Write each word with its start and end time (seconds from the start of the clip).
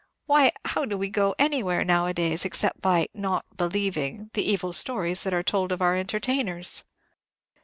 Why, 0.25 0.51
how 0.65 0.85
do 0.85 0.97
we 0.97 1.09
go 1.09 1.35
anywhere, 1.37 1.83
nowadays, 1.83 2.43
except 2.43 2.81
by 2.81 3.07
'not 3.13 3.45
believing' 3.55 4.31
the 4.33 4.41
evil 4.51 4.73
stories 4.73 5.21
that 5.23 5.31
are 5.35 5.43
told 5.43 5.71
of 5.71 5.79
our 5.79 5.95
entertainers." 5.95 6.83